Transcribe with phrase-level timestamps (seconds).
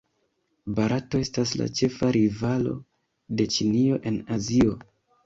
[0.77, 2.73] Barato estas la ĉefa rivalo
[3.43, 4.73] de Ĉinio en Azio.